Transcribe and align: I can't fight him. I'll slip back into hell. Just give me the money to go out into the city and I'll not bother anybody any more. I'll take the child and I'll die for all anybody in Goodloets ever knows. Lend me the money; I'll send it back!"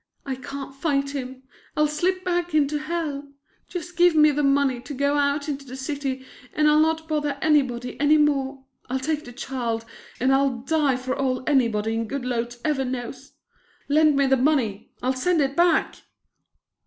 I 0.25 0.33
can't 0.33 0.73
fight 0.73 1.11
him. 1.11 1.43
I'll 1.77 1.85
slip 1.87 2.23
back 2.23 2.55
into 2.55 2.79
hell. 2.79 3.31
Just 3.67 3.95
give 3.95 4.15
me 4.15 4.31
the 4.31 4.41
money 4.41 4.81
to 4.81 4.95
go 4.95 5.15
out 5.15 5.47
into 5.47 5.63
the 5.63 5.75
city 5.77 6.25
and 6.55 6.67
I'll 6.67 6.79
not 6.79 7.07
bother 7.07 7.37
anybody 7.39 7.99
any 7.99 8.17
more. 8.17 8.63
I'll 8.89 8.97
take 8.99 9.25
the 9.25 9.31
child 9.31 9.85
and 10.19 10.33
I'll 10.33 10.57
die 10.61 10.95
for 10.95 11.15
all 11.15 11.43
anybody 11.45 11.93
in 11.93 12.07
Goodloets 12.07 12.57
ever 12.65 12.83
knows. 12.83 13.33
Lend 13.89 14.15
me 14.15 14.25
the 14.25 14.37
money; 14.37 14.89
I'll 15.03 15.13
send 15.13 15.39
it 15.39 15.55
back!" 15.55 15.97